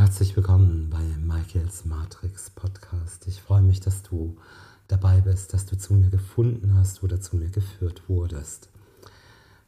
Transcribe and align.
Herzlich 0.00 0.34
willkommen 0.34 0.88
bei 0.88 1.02
Michaels 1.02 1.84
Matrix 1.84 2.48
Podcast. 2.48 3.26
Ich 3.26 3.42
freue 3.42 3.60
mich, 3.60 3.80
dass 3.80 4.02
du 4.02 4.34
dabei 4.88 5.20
bist, 5.20 5.52
dass 5.52 5.66
du 5.66 5.76
zu 5.76 5.92
mir 5.92 6.08
gefunden 6.08 6.74
hast 6.74 7.02
oder 7.02 7.20
zu 7.20 7.36
mir 7.36 7.50
geführt 7.50 8.08
wurdest. 8.08 8.70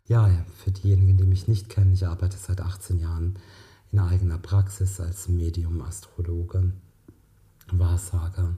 Ja, 0.07 0.31
für 0.57 0.71
diejenigen, 0.71 1.19
die 1.19 1.27
mich 1.27 1.49
nicht 1.49 1.69
kennen, 1.69 1.93
ich 1.93 2.07
arbeite 2.07 2.39
seit 2.39 2.63
18 2.63 2.99
Jahren 2.99 3.39
in 3.93 3.99
eigener 3.99 4.39
Praxis 4.39 5.01
als 5.01 5.29
Medium, 5.29 5.83
Astrologe, 5.83 6.73
Wahrsager, 7.71 8.57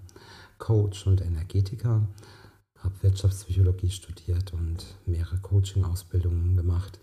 Coach 0.59 1.09
und 1.09 1.23
Energetiker, 1.23 2.07
habe 2.79 3.03
Wirtschaftspsychologie 3.03 3.91
studiert 3.91 4.53
und 4.53 4.95
mehrere 5.07 5.39
Coaching-Ausbildungen 5.39 6.57
gemacht 6.57 7.01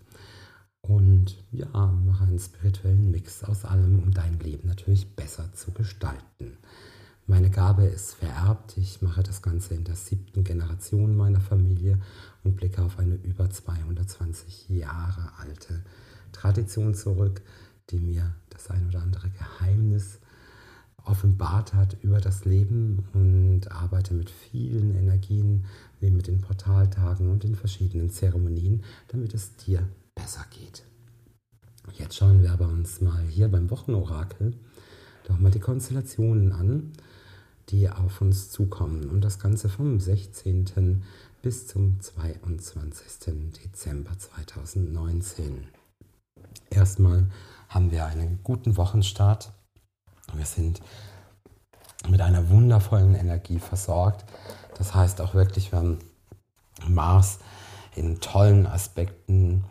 und 0.82 1.36
ja, 1.52 1.66
mache 2.04 2.24
einen 2.24 2.38
spirituellen 2.38 3.10
Mix 3.10 3.44
aus 3.44 3.64
allem, 3.64 4.00
um 4.00 4.12
dein 4.12 4.38
Leben 4.40 4.68
natürlich 4.68 5.14
besser 5.14 5.52
zu 5.54 5.70
gestalten. 5.72 6.58
Meine 7.26 7.50
Gabe 7.50 7.84
ist 7.84 8.14
vererbt. 8.14 8.76
Ich 8.76 9.00
mache 9.00 9.22
das 9.22 9.42
Ganze 9.42 9.74
in 9.74 9.84
der 9.84 9.94
siebten 9.94 10.42
Generation 10.42 11.16
meiner 11.16 11.40
Familie 11.40 12.00
und 12.42 12.56
blicke 12.56 12.82
auf 12.82 12.98
eine 12.98 13.14
über 13.14 13.48
220 13.48 14.68
Jahre 14.70 15.30
alte 15.38 15.84
Tradition 16.32 16.94
zurück, 16.94 17.42
die 17.90 18.00
mir 18.00 18.34
das 18.50 18.68
ein 18.70 18.88
oder 18.88 19.02
andere 19.02 19.30
Geheimnis 19.30 20.18
offenbart 21.04 21.74
hat 21.74 21.96
über 22.02 22.20
das 22.20 22.44
Leben 22.44 23.04
und 23.12 23.70
arbeite 23.70 24.14
mit 24.14 24.30
vielen 24.30 24.96
Energien, 24.96 25.64
wie 26.00 26.10
mit 26.10 26.26
den 26.26 26.40
Portaltagen 26.40 27.30
und 27.30 27.44
den 27.44 27.54
verschiedenen 27.54 28.10
Zeremonien, 28.10 28.82
damit 29.08 29.34
es 29.34 29.56
dir 29.56 29.88
besser 30.22 30.44
geht. 30.50 30.84
Jetzt 31.98 32.16
schauen 32.16 32.42
wir 32.42 32.52
aber 32.52 32.68
uns 32.68 33.00
mal 33.00 33.24
hier 33.24 33.48
beim 33.48 33.70
Wochenorakel 33.70 34.54
doch 35.26 35.38
mal 35.38 35.50
die 35.50 35.60
Konstellationen 35.60 36.52
an, 36.52 36.92
die 37.68 37.88
auf 37.88 38.20
uns 38.20 38.50
zukommen. 38.50 39.08
Und 39.08 39.22
das 39.22 39.38
Ganze 39.38 39.68
vom 39.68 39.98
16. 39.98 41.02
bis 41.42 41.66
zum 41.66 42.00
22. 42.00 43.52
Dezember 43.64 44.16
2019. 44.16 45.68
Erstmal 46.70 47.28
haben 47.68 47.90
wir 47.90 48.06
einen 48.06 48.40
guten 48.42 48.76
Wochenstart. 48.76 49.52
Wir 50.34 50.46
sind 50.46 50.80
mit 52.08 52.20
einer 52.20 52.48
wundervollen 52.48 53.14
Energie 53.14 53.58
versorgt. 53.58 54.24
Das 54.76 54.94
heißt 54.94 55.20
auch 55.20 55.34
wirklich, 55.34 55.72
wir 55.72 55.78
haben 55.78 55.98
Mars 56.88 57.38
in 57.94 58.20
tollen 58.20 58.66
Aspekten 58.66 59.64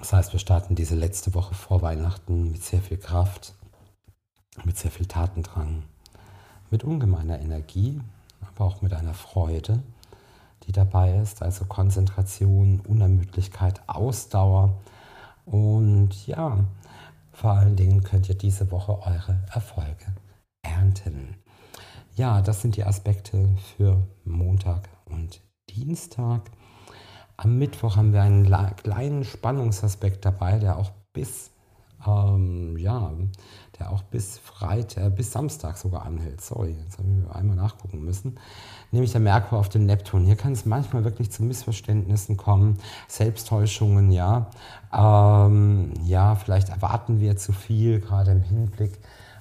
das 0.00 0.14
heißt, 0.14 0.32
wir 0.32 0.40
starten 0.40 0.74
diese 0.74 0.94
letzte 0.94 1.34
Woche 1.34 1.54
vor 1.54 1.82
Weihnachten 1.82 2.50
mit 2.50 2.64
sehr 2.64 2.80
viel 2.80 2.96
Kraft, 2.96 3.54
mit 4.64 4.76
sehr 4.76 4.90
viel 4.90 5.06
Tatendrang, 5.06 5.82
mit 6.70 6.84
ungemeiner 6.84 7.38
Energie, 7.38 8.00
aber 8.40 8.64
auch 8.64 8.80
mit 8.80 8.94
einer 8.94 9.14
Freude, 9.14 9.82
die 10.64 10.72
dabei 10.72 11.18
ist. 11.18 11.42
Also 11.42 11.66
Konzentration, 11.66 12.80
Unermüdlichkeit, 12.80 13.82
Ausdauer. 13.86 14.80
Und 15.44 16.26
ja, 16.26 16.64
vor 17.32 17.52
allen 17.52 17.76
Dingen 17.76 18.02
könnt 18.02 18.28
ihr 18.28 18.36
diese 18.36 18.70
Woche 18.70 18.98
eure 19.02 19.38
Erfolge 19.52 20.14
ernten. 20.62 21.36
Ja, 22.16 22.40
das 22.40 22.62
sind 22.62 22.76
die 22.76 22.84
Aspekte 22.84 23.48
für 23.76 24.02
Montag 24.24 24.88
und 25.04 25.40
Dienstag. 25.68 26.50
Am 27.42 27.58
Mittwoch 27.58 27.96
haben 27.96 28.12
wir 28.12 28.20
einen 28.20 28.44
kleinen 28.76 29.24
Spannungsaspekt 29.24 30.26
dabei, 30.26 30.58
der 30.58 30.76
auch 30.76 30.90
bis 31.14 31.50
ähm, 32.06 32.76
ja, 32.76 33.12
der 33.78 33.90
auch 33.90 34.02
bis 34.02 34.38
Freitag, 34.38 35.04
äh, 35.04 35.10
bis 35.10 35.32
Samstag 35.32 35.78
sogar 35.78 36.04
anhält. 36.04 36.42
Sorry, 36.42 36.76
jetzt 36.84 36.98
haben 36.98 37.24
wir 37.24 37.34
einmal 37.34 37.56
nachgucken 37.56 38.04
müssen. 38.04 38.38
Nämlich 38.90 39.12
der 39.12 39.22
Merkur 39.22 39.58
auf 39.58 39.70
dem 39.70 39.86
Neptun. 39.86 40.26
Hier 40.26 40.36
kann 40.36 40.52
es 40.52 40.66
manchmal 40.66 41.04
wirklich 41.04 41.30
zu 41.30 41.42
Missverständnissen 41.42 42.36
kommen, 42.36 42.78
Selbsttäuschungen, 43.08 44.12
ja. 44.12 44.50
Ähm, 44.92 45.94
ja, 46.04 46.34
vielleicht 46.34 46.68
erwarten 46.68 47.20
wir 47.20 47.38
zu 47.38 47.52
viel, 47.52 48.00
gerade 48.00 48.32
im 48.32 48.42
Hinblick 48.42 48.98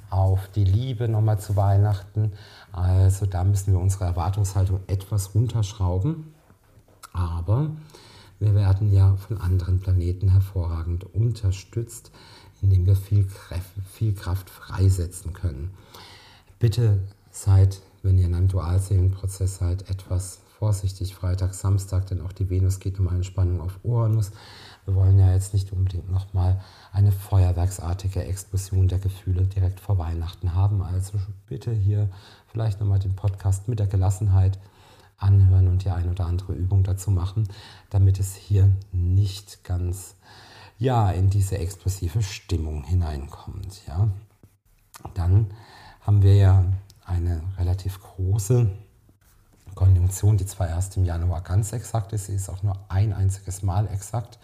auf 0.10 0.48
die 0.56 0.64
Liebe 0.64 1.10
nochmal 1.10 1.40
zu 1.40 1.58
Weihnachten. 1.58 2.32
Also 2.72 3.26
da 3.26 3.44
müssen 3.44 3.74
wir 3.74 3.80
unsere 3.80 4.06
Erwartungshaltung 4.06 4.80
etwas 4.88 5.36
runterschrauben. 5.36 6.34
Aber 7.14 7.72
wir 8.40 8.56
werden 8.56 8.92
ja 8.94 9.16
von 9.16 9.38
anderen 9.38 9.80
Planeten 9.80 10.30
hervorragend 10.30 11.04
unterstützt, 11.14 12.12
indem 12.62 12.86
wir 12.86 12.96
viel 12.96 13.26
Kraft, 13.26 13.72
viel 13.92 14.14
Kraft 14.14 14.50
freisetzen 14.50 15.34
können. 15.34 15.72
Bitte 16.60 17.00
seid, 17.32 17.82
wenn 18.04 18.18
ihr 18.18 18.26
in 18.26 18.36
einem 18.36 18.48
Dualseelenprozess 18.48 19.58
seid, 19.58 19.90
etwas 19.90 20.40
vorsichtig 20.60 21.16
Freitag, 21.16 21.54
Samstag, 21.54 22.08
denn 22.08 22.22
auch 22.22 22.34
die 22.34 22.50
Venus 22.50 22.80
geht 22.80 23.00
um 23.00 23.08
eine 23.08 23.24
Spannung 23.24 23.62
auf 23.62 23.80
Uranus. 23.84 24.32
Wir 24.86 24.94
wollen 24.96 25.18
ja 25.18 25.34
jetzt 25.34 25.54
nicht 25.54 25.72
unbedingt 25.72 26.12
nochmal 26.12 26.62
eine 26.92 27.14
feuerwerksartige 27.14 28.24
Explosion 28.26 28.90
der 28.90 29.00
Gefühle 29.00 29.44
direkt 29.44 29.80
vor 29.80 29.98
Weihnachten 29.98 30.54
haben. 30.54 30.82
Also 30.82 31.18
bitte 31.48 31.72
hier 31.72 32.10
vielleicht 32.48 32.82
nochmal 32.82 33.00
den 33.00 33.16
Podcast 33.16 33.70
mit 33.70 33.80
der 33.80 33.88
Gelassenheit 33.88 34.60
anhören 35.20 35.68
und 35.68 35.84
die 35.84 35.90
ein 35.90 36.10
oder 36.10 36.26
andere 36.26 36.54
Übung 36.54 36.84
dazu 36.84 37.12
machen, 37.12 37.48
damit 37.90 38.20
es 38.20 38.36
hier 38.36 38.70
nicht 38.92 39.64
ganz 39.64 40.16
ja, 40.78 41.12
in 41.12 41.30
diese 41.30 41.58
explosive 41.58 42.24
Stimmung 42.24 42.84
hineinkommt. 42.86 43.86
Ja. 43.86 44.08
Dann 45.14 45.48
haben 46.02 46.24
wir 46.24 46.36
ja 46.36 46.64
eine 47.06 47.42
relativ 47.58 48.02
große 48.02 48.72
Konjunktion, 49.76 50.38
die 50.38 50.46
zwar 50.46 50.70
erst 50.70 50.98
im 50.98 51.06
Januar 51.06 51.42
ganz 51.42 51.74
exakt 51.74 52.14
ist, 52.14 52.26
sie 52.26 52.36
ist 52.36 52.50
auch 52.50 52.64
nur 52.64 52.78
ein 52.88 53.14
einziges 53.14 53.62
Mal 53.62 53.88
exakt 53.88 54.40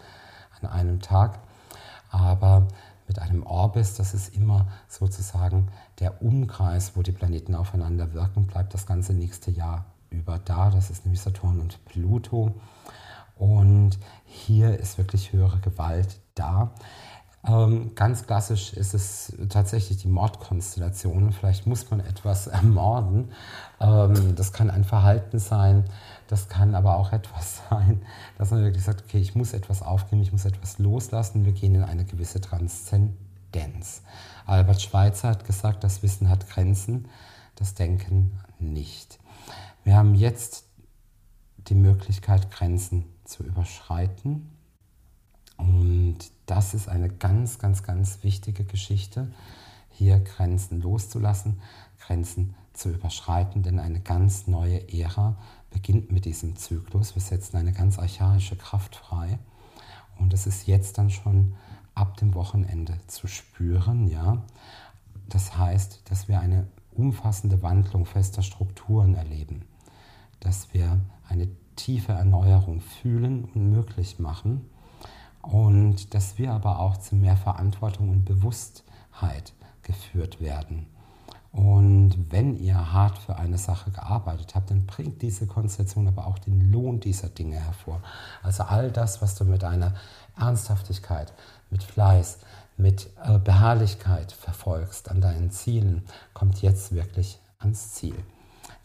an 0.60 0.68
einem 0.68 1.00
Tag, 1.00 1.40
aber 2.10 2.68
mit 3.08 3.18
einem 3.18 3.42
Orbis, 3.42 3.94
das 3.94 4.14
ist 4.14 4.34
immer 4.34 4.66
sozusagen 4.88 5.68
der 6.00 6.22
Umkreis, 6.22 6.96
wo 6.96 7.02
die 7.02 7.12
Planeten 7.12 7.54
aufeinander 7.54 8.12
wirken, 8.14 8.46
bleibt 8.46 8.74
das 8.74 8.86
ganze 8.86 9.12
nächste 9.12 9.50
Jahr 9.50 9.84
über 10.10 10.38
da. 10.38 10.70
Das 10.70 10.90
ist 10.90 11.04
nämlich 11.04 11.20
Saturn 11.20 11.60
und 11.60 11.84
Pluto. 11.84 12.54
Und 13.36 13.98
hier 14.24 14.78
ist 14.78 14.98
wirklich 14.98 15.32
höhere 15.32 15.58
Gewalt 15.58 16.20
da. 16.34 16.72
Ähm, 17.46 17.94
ganz 17.94 18.26
klassisch 18.26 18.72
ist 18.72 18.92
es 18.92 19.36
tatsächlich 19.48 19.98
die 19.98 20.08
Mordkonstellation. 20.08 21.32
Vielleicht 21.32 21.66
muss 21.66 21.90
man 21.90 22.00
etwas 22.00 22.46
ermorden. 22.48 23.30
Ähm, 23.80 24.34
das 24.34 24.52
kann 24.52 24.70
ein 24.70 24.84
Verhalten 24.84 25.38
sein. 25.38 25.84
Das 26.28 26.48
kann 26.48 26.74
aber 26.74 26.96
auch 26.96 27.12
etwas 27.12 27.62
sein, 27.70 28.02
dass 28.36 28.50
man 28.50 28.64
wirklich 28.64 28.84
sagt, 28.84 29.04
okay, 29.04 29.18
ich 29.18 29.34
muss 29.34 29.52
etwas 29.52 29.82
aufgeben, 29.82 30.22
ich 30.22 30.32
muss 30.32 30.44
etwas 30.44 30.78
loslassen. 30.78 31.44
Wir 31.44 31.52
gehen 31.52 31.74
in 31.74 31.84
eine 31.84 32.04
gewisse 32.04 32.40
Transzendenz. 32.40 34.02
Albert 34.46 34.82
Schweitzer 34.82 35.28
hat 35.28 35.44
gesagt, 35.44 35.84
das 35.84 36.02
Wissen 36.02 36.28
hat 36.28 36.48
Grenzen, 36.48 37.08
das 37.54 37.74
Denken 37.74 38.38
nicht. 38.58 39.20
Wir 39.86 39.94
haben 39.94 40.16
jetzt 40.16 40.64
die 41.68 41.76
Möglichkeit, 41.76 42.50
Grenzen 42.50 43.04
zu 43.22 43.44
überschreiten. 43.44 44.50
Und 45.58 46.18
das 46.46 46.74
ist 46.74 46.88
eine 46.88 47.08
ganz, 47.08 47.60
ganz, 47.60 47.84
ganz 47.84 48.24
wichtige 48.24 48.64
Geschichte, 48.64 49.32
hier 49.90 50.18
Grenzen 50.18 50.82
loszulassen, 50.82 51.60
Grenzen 52.00 52.56
zu 52.72 52.90
überschreiten, 52.90 53.62
denn 53.62 53.78
eine 53.78 54.00
ganz 54.00 54.48
neue 54.48 54.92
Ära 54.92 55.36
beginnt 55.70 56.10
mit 56.10 56.24
diesem 56.24 56.56
Zyklus. 56.56 57.14
Wir 57.14 57.22
setzen 57.22 57.56
eine 57.56 57.72
ganz 57.72 58.00
archaische 58.00 58.56
Kraft 58.56 58.96
frei 58.96 59.38
und 60.18 60.34
es 60.34 60.48
ist 60.48 60.66
jetzt 60.66 60.98
dann 60.98 61.10
schon 61.10 61.54
ab 61.94 62.16
dem 62.16 62.34
Wochenende 62.34 62.98
zu 63.06 63.28
spüren, 63.28 64.08
ja. 64.08 64.42
Das 65.28 65.56
heißt, 65.56 66.10
dass 66.10 66.26
wir 66.26 66.40
eine 66.40 66.66
umfassende 66.90 67.62
Wandlung 67.62 68.04
fester 68.04 68.42
Strukturen 68.42 69.14
erleben 69.14 69.62
dass 70.40 70.72
wir 70.74 71.00
eine 71.28 71.48
tiefe 71.76 72.12
Erneuerung 72.12 72.80
fühlen 72.80 73.44
und 73.44 73.70
möglich 73.70 74.18
machen 74.18 74.68
und 75.42 76.14
dass 76.14 76.38
wir 76.38 76.52
aber 76.52 76.80
auch 76.80 76.96
zu 76.96 77.14
mehr 77.14 77.36
Verantwortung 77.36 78.10
und 78.10 78.24
Bewusstheit 78.24 79.52
geführt 79.82 80.40
werden. 80.40 80.86
Und 81.52 82.30
wenn 82.30 82.56
ihr 82.56 82.92
hart 82.92 83.16
für 83.16 83.36
eine 83.36 83.56
Sache 83.56 83.90
gearbeitet 83.90 84.54
habt, 84.54 84.70
dann 84.70 84.84
bringt 84.84 85.22
diese 85.22 85.46
Konstellation 85.46 86.06
aber 86.06 86.26
auch 86.26 86.38
den 86.38 86.70
Lohn 86.70 87.00
dieser 87.00 87.28
Dinge 87.28 87.56
hervor. 87.56 88.02
Also 88.42 88.64
all 88.64 88.90
das, 88.90 89.22
was 89.22 89.36
du 89.36 89.44
mit 89.44 89.64
einer 89.64 89.94
Ernsthaftigkeit, 90.38 91.32
mit 91.70 91.82
Fleiß, 91.82 92.40
mit 92.76 93.08
äh, 93.24 93.38
Beharrlichkeit 93.38 94.32
verfolgst 94.32 95.10
an 95.10 95.22
deinen 95.22 95.50
Zielen, 95.50 96.02
kommt 96.34 96.60
jetzt 96.60 96.92
wirklich 96.92 97.38
ans 97.58 97.92
Ziel. 97.92 98.16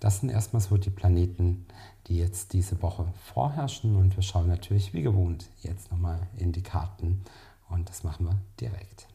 Das 0.01 0.19
sind 0.19 0.29
erstmal 0.29 0.61
so 0.61 0.77
die 0.77 0.89
Planeten, 0.89 1.67
die 2.07 2.17
jetzt 2.17 2.53
diese 2.53 2.81
Woche 2.81 3.05
vorherrschen. 3.33 3.95
Und 3.95 4.15
wir 4.15 4.23
schauen 4.23 4.47
natürlich 4.47 4.93
wie 4.93 5.03
gewohnt 5.03 5.47
jetzt 5.61 5.91
nochmal 5.91 6.19
in 6.37 6.51
die 6.51 6.63
Karten. 6.63 7.21
Und 7.69 7.87
das 7.87 8.03
machen 8.03 8.25
wir 8.25 8.37
direkt. 8.59 9.07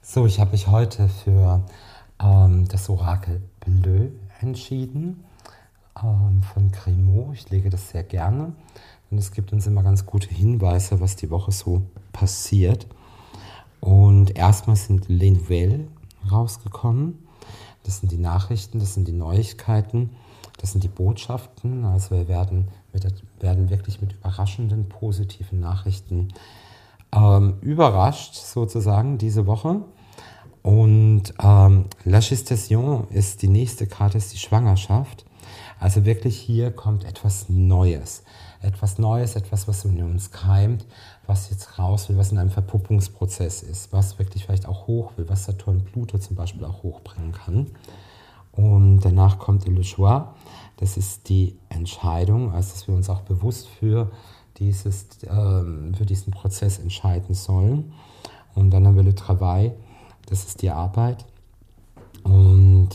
So, 0.00 0.24
ich 0.24 0.38
habe 0.38 0.52
mich 0.52 0.68
heute 0.68 1.08
für 1.08 1.66
ähm, 2.22 2.68
das 2.68 2.88
Orakel 2.88 3.42
Bleu 3.58 4.10
entschieden 4.40 5.24
ähm, 6.00 6.42
von 6.42 6.70
Cremo. 6.70 7.32
Ich 7.34 7.50
lege 7.50 7.68
das 7.68 7.90
sehr 7.90 8.04
gerne 8.04 8.52
und 9.10 9.18
es 9.18 9.32
gibt 9.32 9.52
uns 9.52 9.66
immer 9.66 9.82
ganz 9.82 10.06
gute 10.06 10.28
Hinweise, 10.28 11.00
was 11.00 11.16
die 11.16 11.30
Woche 11.30 11.50
so 11.50 11.82
passiert. 12.12 12.86
Und 13.80 14.36
erstmal 14.36 14.76
sind 14.76 15.08
Les 15.08 15.32
Nouvelles 15.32 15.88
rausgekommen. 16.30 17.23
Das 17.84 18.00
sind 18.00 18.10
die 18.10 18.18
Nachrichten, 18.18 18.80
das 18.80 18.94
sind 18.94 19.06
die 19.06 19.12
Neuigkeiten, 19.12 20.10
das 20.58 20.72
sind 20.72 20.82
die 20.82 20.88
Botschaften. 20.88 21.84
Also 21.84 22.16
wir 22.16 22.28
werden, 22.28 22.68
wir 22.92 23.00
werden 23.40 23.70
wirklich 23.70 24.00
mit 24.00 24.12
überraschenden, 24.12 24.88
positiven 24.88 25.60
Nachrichten 25.60 26.28
ähm, 27.14 27.58
überrascht 27.60 28.34
sozusagen 28.34 29.18
diese 29.18 29.46
Woche. 29.46 29.82
Und 30.62 31.34
ähm, 31.42 31.84
La 32.04 32.20
Gestation 32.20 33.06
ist 33.08 33.42
die 33.42 33.48
nächste 33.48 33.86
Karte, 33.86 34.16
ist 34.18 34.32
die 34.32 34.38
Schwangerschaft. 34.38 35.26
Also 35.78 36.06
wirklich 36.06 36.38
hier 36.38 36.70
kommt 36.70 37.04
etwas 37.04 37.50
Neues. 37.50 38.22
Etwas 38.64 38.98
Neues, 38.98 39.36
etwas, 39.36 39.68
was 39.68 39.84
in 39.84 40.02
uns 40.02 40.30
keimt, 40.30 40.86
was 41.26 41.50
jetzt 41.50 41.78
raus 41.78 42.08
will, 42.08 42.16
was 42.16 42.32
in 42.32 42.38
einem 42.38 42.50
Verpuppungsprozess 42.50 43.62
ist, 43.62 43.92
was 43.92 44.18
wirklich 44.18 44.44
vielleicht 44.44 44.66
auch 44.66 44.86
hoch 44.86 45.12
will, 45.16 45.28
was 45.28 45.44
Saturn 45.44 45.84
Pluto 45.84 46.18
zum 46.18 46.36
Beispiel 46.36 46.64
auch 46.64 46.82
hochbringen 46.82 47.32
kann. 47.32 47.70
Und 48.52 49.00
danach 49.00 49.38
kommt 49.38 49.66
Le 49.66 49.82
Choix. 49.82 50.28
Das 50.76 50.96
ist 50.96 51.28
die 51.28 51.56
Entscheidung, 51.68 52.52
also 52.52 52.72
dass 52.72 52.88
wir 52.88 52.94
uns 52.94 53.10
auch 53.10 53.20
bewusst 53.22 53.68
für, 53.68 54.10
dieses, 54.58 55.06
ähm, 55.28 55.94
für 55.94 56.06
diesen 56.06 56.32
Prozess 56.32 56.78
entscheiden 56.78 57.34
sollen. 57.34 57.92
Und 58.54 58.70
dann 58.70 58.86
haben 58.86 58.96
wir 58.96 59.02
Le 59.02 59.14
Travail 59.14 59.74
das 60.26 60.44
ist 60.44 60.62
die 60.62 60.70
Arbeit. 60.70 61.24
Und 62.22 62.90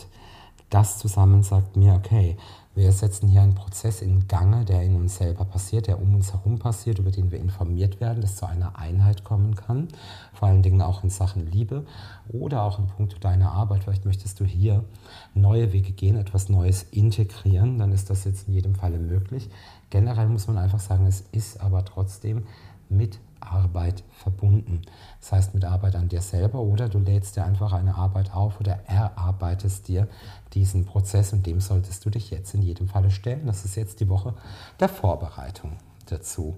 das 0.70 0.98
zusammen 0.98 1.44
sagt 1.44 1.76
mir, 1.76 1.94
okay, 1.94 2.38
wir 2.80 2.94
setzen 2.94 3.28
hier 3.28 3.42
einen 3.42 3.56
Prozess 3.56 4.02
in 4.02 4.30
Gange, 4.30 4.64
der 4.64 4.82
in 4.84 4.96
uns 4.96 5.18
selber 5.18 5.44
passiert, 5.44 5.88
der 5.88 6.02
um 6.02 6.16
uns 6.16 6.32
herum 6.32 6.60
passiert, 6.60 6.98
über 6.98 7.12
den 7.12 7.30
wir 7.30 7.38
informiert 7.38 8.00
werden, 8.00 8.22
dass 8.22 8.38
zu 8.38 8.46
einer 8.46 8.80
Einheit 8.80 9.26
kommen 9.26 9.56
kann. 9.56 9.90
Vor 10.34 10.48
allen 10.48 10.62
Dingen 10.62 10.82
auch 10.82 11.04
in 11.04 11.10
Sachen 11.10 11.52
Liebe 11.52 11.86
oder 12.30 12.64
auch 12.64 12.80
in 12.80 12.88
puncto 12.88 13.20
deiner 13.20 13.52
Arbeit. 13.52 13.84
Vielleicht 13.84 14.06
möchtest 14.06 14.40
du 14.40 14.46
hier 14.46 14.86
neue 15.34 15.74
Wege 15.74 15.92
gehen, 15.92 16.16
etwas 16.16 16.48
Neues 16.48 16.84
integrieren, 16.92 17.80
dann 17.80 17.92
ist 17.92 18.10
das 18.10 18.24
jetzt 18.24 18.48
in 18.48 18.54
jedem 18.54 18.76
Falle 18.76 18.98
möglich. 18.98 19.50
Generell 19.90 20.30
muss 20.30 20.48
man 20.48 20.58
einfach 20.58 20.80
sagen, 20.80 21.06
es 21.06 21.26
ist 21.34 21.60
aber 21.60 21.84
trotzdem 21.84 22.46
mit 22.88 23.20
Arbeit 23.42 24.04
verbunden. 24.12 24.82
Das 25.20 25.32
heißt 25.32 25.54
mit 25.54 25.66
Arbeit 25.66 25.96
an 25.96 26.10
dir 26.10 26.22
selber 26.22 26.60
oder 26.60 26.90
du 26.90 27.00
lädst 27.00 27.36
dir 27.36 27.46
einfach 27.46 27.74
eine 27.74 27.96
Arbeit 27.96 28.34
auf 28.34 28.60
oder 28.60 28.80
erarbeitest 28.88 29.88
dir 29.88 30.08
diesen 30.54 30.86
Prozess 30.86 31.34
und 31.34 31.46
dem 31.46 31.60
solltest 31.60 32.06
du 32.06 32.10
dich 32.10 32.32
jetzt 32.32 32.54
in 32.54 32.62
jedem 32.62 32.88
Falle 32.88 33.12
stellen. 33.12 33.48
Das 33.48 33.66
ist 33.66 33.76
jetzt 33.76 34.00
die 34.00 34.10
Woche 34.10 34.34
der 34.80 34.90
Vorbereitung 34.90 35.78
dazu. 36.08 36.58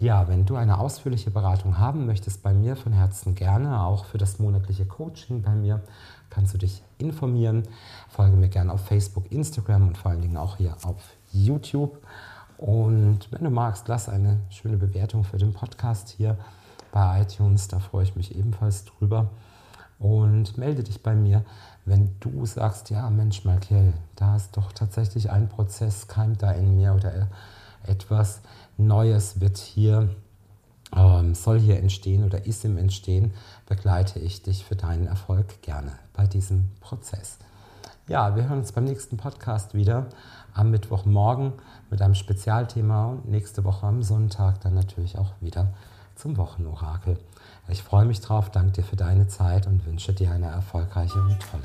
Ja, 0.00 0.28
wenn 0.28 0.46
du 0.46 0.54
eine 0.54 0.78
ausführliche 0.78 1.32
Beratung 1.32 1.78
haben 1.78 2.06
möchtest 2.06 2.44
bei 2.44 2.54
mir 2.54 2.76
von 2.76 2.92
Herzen 2.92 3.34
gerne, 3.34 3.82
auch 3.82 4.04
für 4.04 4.18
das 4.18 4.38
monatliche 4.38 4.86
Coaching 4.86 5.42
bei 5.42 5.50
mir, 5.56 5.82
kannst 6.30 6.54
du 6.54 6.58
dich 6.58 6.84
informieren. 6.98 7.64
Folge 8.08 8.36
mir 8.36 8.48
gerne 8.48 8.72
auf 8.72 8.84
Facebook, 8.84 9.32
Instagram 9.32 9.88
und 9.88 9.98
vor 9.98 10.12
allen 10.12 10.20
Dingen 10.20 10.36
auch 10.36 10.56
hier 10.56 10.76
auf 10.84 11.02
YouTube. 11.32 11.98
Und 12.58 13.30
wenn 13.30 13.44
du 13.44 13.50
magst, 13.50 13.86
lass 13.88 14.08
eine 14.08 14.40
schöne 14.50 14.76
Bewertung 14.76 15.24
für 15.24 15.38
den 15.38 15.52
Podcast 15.52 16.10
hier 16.10 16.36
bei 16.92 17.22
iTunes. 17.22 17.68
Da 17.68 17.78
freue 17.78 18.02
ich 18.02 18.16
mich 18.16 18.36
ebenfalls 18.36 18.84
drüber. 18.84 19.30
Und 19.98 20.58
melde 20.58 20.82
dich 20.82 21.02
bei 21.02 21.14
mir, 21.14 21.44
wenn 21.84 22.14
du 22.20 22.46
sagst, 22.46 22.90
ja 22.90 23.08
Mensch, 23.10 23.44
Michael, 23.44 23.92
da 24.16 24.36
ist 24.36 24.56
doch 24.56 24.72
tatsächlich 24.72 25.30
ein 25.30 25.48
Prozess, 25.48 26.06
keimt 26.06 26.42
da 26.42 26.52
in 26.52 26.76
mir 26.76 26.94
oder 26.94 27.28
etwas 27.84 28.40
Neues 28.76 29.40
wird 29.40 29.58
hier, 29.58 30.08
ähm, 30.94 31.34
soll 31.34 31.58
hier 31.58 31.78
entstehen 31.78 32.24
oder 32.24 32.46
ist 32.46 32.64
im 32.64 32.78
Entstehen, 32.78 33.32
begleite 33.66 34.20
ich 34.20 34.42
dich 34.42 34.64
für 34.64 34.76
deinen 34.76 35.06
Erfolg 35.06 35.62
gerne 35.62 35.92
bei 36.12 36.26
diesem 36.26 36.70
Prozess. 36.80 37.38
Ja, 38.08 38.34
wir 38.34 38.48
hören 38.48 38.60
uns 38.60 38.72
beim 38.72 38.84
nächsten 38.84 39.18
Podcast 39.18 39.74
wieder 39.74 40.06
am 40.54 40.70
Mittwochmorgen 40.70 41.52
mit 41.90 42.00
einem 42.00 42.14
Spezialthema 42.14 43.04
und 43.08 43.28
nächste 43.28 43.64
Woche 43.64 43.86
am 43.86 44.02
Sonntag 44.02 44.62
dann 44.62 44.72
natürlich 44.72 45.18
auch 45.18 45.34
wieder 45.42 45.74
zum 46.14 46.38
Wochenorakel. 46.38 47.18
Ich 47.68 47.82
freue 47.82 48.06
mich 48.06 48.22
drauf, 48.22 48.50
danke 48.50 48.72
dir 48.72 48.84
für 48.84 48.96
deine 48.96 49.28
Zeit 49.28 49.66
und 49.66 49.84
wünsche 49.84 50.14
dir 50.14 50.30
eine 50.30 50.46
erfolgreiche 50.46 51.20
und 51.20 51.38
tolle. 51.38 51.64